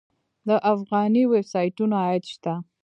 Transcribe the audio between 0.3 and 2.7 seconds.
د افغاني ویب سایټونو عاید شته؟